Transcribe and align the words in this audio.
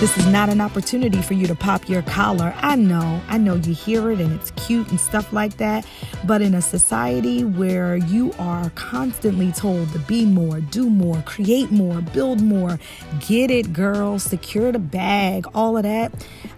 This 0.00 0.16
is 0.16 0.28
not 0.28 0.48
an 0.48 0.60
opportunity 0.60 1.20
for 1.22 1.34
you 1.34 1.48
to 1.48 1.56
pop 1.56 1.88
your 1.88 2.02
collar. 2.02 2.54
I 2.58 2.76
know, 2.76 3.20
I 3.26 3.36
know 3.36 3.56
you 3.56 3.74
hear 3.74 4.12
it 4.12 4.20
and 4.20 4.32
it's 4.32 4.52
cute 4.52 4.88
and 4.90 5.00
stuff 5.00 5.32
like 5.32 5.56
that. 5.56 5.84
But 6.24 6.40
in 6.40 6.54
a 6.54 6.62
society 6.62 7.42
where 7.42 7.96
you 7.96 8.32
are 8.38 8.70
constantly 8.76 9.50
told 9.50 9.92
to 9.94 9.98
be 9.98 10.24
more, 10.24 10.60
do 10.60 10.88
more, 10.88 11.20
create 11.22 11.72
more, 11.72 12.00
build 12.00 12.40
more, 12.40 12.78
get 13.26 13.50
it, 13.50 13.72
girl, 13.72 14.20
secure 14.20 14.70
the 14.70 14.78
bag, 14.78 15.46
all 15.52 15.76
of 15.76 15.82
that, 15.82 16.12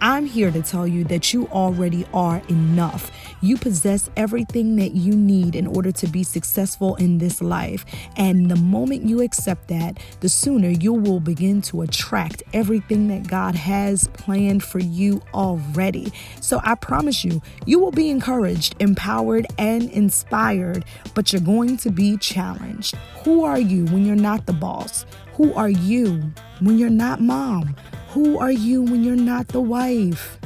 I'm 0.00 0.26
here 0.26 0.50
to 0.50 0.62
tell 0.62 0.86
you 0.86 1.02
that 1.04 1.32
you 1.32 1.48
already 1.48 2.06
are 2.12 2.40
enough. 2.48 3.10
You 3.40 3.56
possess 3.56 4.10
everything 4.16 4.76
that 4.76 4.92
you 4.92 5.14
need 5.14 5.56
in 5.56 5.66
order 5.66 5.92
to 5.92 6.06
be 6.06 6.22
successful 6.24 6.94
in 6.96 7.18
this 7.18 7.40
life. 7.40 7.84
And 8.16 8.50
the 8.50 8.56
moment 8.56 9.04
you 9.04 9.22
accept 9.22 9.68
that, 9.68 9.98
the 10.20 10.28
sooner 10.28 10.68
you 10.68 10.92
will 10.92 11.20
begin 11.20 11.62
to 11.62 11.82
attract 11.82 12.42
everything 12.52 13.08
that 13.08 13.23
God 13.28 13.54
has 13.54 14.08
planned 14.08 14.62
for 14.62 14.78
you 14.78 15.22
already. 15.32 16.12
So 16.40 16.60
I 16.64 16.74
promise 16.74 17.24
you, 17.24 17.42
you 17.66 17.78
will 17.78 17.90
be 17.90 18.10
encouraged, 18.10 18.76
empowered, 18.80 19.46
and 19.58 19.90
inspired, 19.90 20.84
but 21.14 21.32
you're 21.32 21.42
going 21.42 21.76
to 21.78 21.90
be 21.90 22.16
challenged. 22.16 22.96
Who 23.24 23.44
are 23.44 23.58
you 23.58 23.84
when 23.86 24.04
you're 24.04 24.16
not 24.16 24.46
the 24.46 24.52
boss? 24.52 25.06
Who 25.34 25.52
are 25.54 25.70
you 25.70 26.22
when 26.60 26.78
you're 26.78 26.90
not 26.90 27.20
mom? 27.20 27.76
Who 28.10 28.38
are 28.38 28.52
you 28.52 28.82
when 28.82 29.02
you're 29.02 29.16
not 29.16 29.48
the 29.48 29.60
wife? 29.60 30.38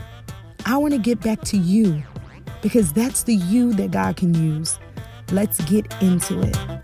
I 0.64 0.76
want 0.78 0.94
to 0.94 0.98
get 0.98 1.20
back 1.20 1.42
to 1.42 1.58
you 1.58 2.02
because 2.62 2.92
that's 2.92 3.22
the 3.24 3.34
you 3.34 3.72
that 3.74 3.90
God 3.90 4.16
can 4.16 4.34
use. 4.34 4.78
Let's 5.30 5.62
get 5.64 5.86
into 6.02 6.40
it. 6.40 6.77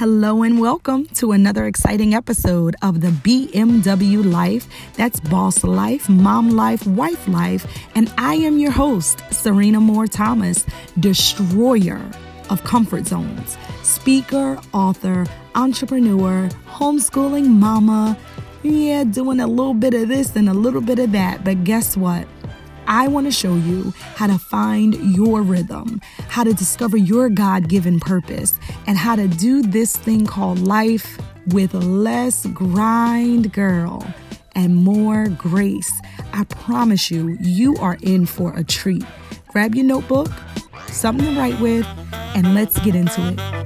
Hello 0.00 0.42
and 0.44 0.58
welcome 0.58 1.04
to 1.08 1.32
another 1.32 1.66
exciting 1.66 2.14
episode 2.14 2.74
of 2.80 3.02
the 3.02 3.08
BMW 3.08 4.24
Life. 4.24 4.66
That's 4.94 5.20
Boss 5.20 5.62
Life, 5.62 6.08
Mom 6.08 6.48
Life, 6.48 6.86
Wife 6.86 7.28
Life. 7.28 7.66
And 7.94 8.10
I 8.16 8.36
am 8.36 8.56
your 8.56 8.70
host, 8.70 9.18
Sirena 9.28 9.78
Moore 9.78 10.06
Thomas, 10.06 10.64
destroyer 10.98 12.00
of 12.48 12.64
comfort 12.64 13.08
zones, 13.08 13.58
speaker, 13.82 14.58
author, 14.72 15.26
entrepreneur, 15.54 16.48
homeschooling 16.66 17.48
mama. 17.48 18.16
Yeah, 18.62 19.04
doing 19.04 19.38
a 19.38 19.46
little 19.46 19.74
bit 19.74 19.92
of 19.92 20.08
this 20.08 20.34
and 20.34 20.48
a 20.48 20.54
little 20.54 20.80
bit 20.80 20.98
of 20.98 21.12
that. 21.12 21.44
But 21.44 21.64
guess 21.64 21.94
what? 21.94 22.26
I 22.90 23.06
want 23.06 23.28
to 23.28 23.30
show 23.30 23.54
you 23.54 23.94
how 24.16 24.26
to 24.26 24.36
find 24.36 24.96
your 25.14 25.42
rhythm, 25.42 26.00
how 26.28 26.42
to 26.42 26.52
discover 26.52 26.96
your 26.96 27.28
God 27.28 27.68
given 27.68 28.00
purpose, 28.00 28.58
and 28.88 28.98
how 28.98 29.14
to 29.14 29.28
do 29.28 29.62
this 29.62 29.96
thing 29.96 30.26
called 30.26 30.58
life 30.58 31.16
with 31.46 31.72
less 31.72 32.46
grind, 32.46 33.52
girl, 33.52 34.04
and 34.56 34.74
more 34.74 35.28
grace. 35.28 35.92
I 36.32 36.42
promise 36.44 37.12
you, 37.12 37.38
you 37.40 37.76
are 37.76 37.96
in 38.02 38.26
for 38.26 38.52
a 38.56 38.64
treat. 38.64 39.04
Grab 39.46 39.76
your 39.76 39.84
notebook, 39.84 40.28
something 40.88 41.32
to 41.32 41.40
write 41.40 41.60
with, 41.60 41.86
and 42.34 42.54
let's 42.56 42.76
get 42.80 42.96
into 42.96 43.20
it. 43.28 43.59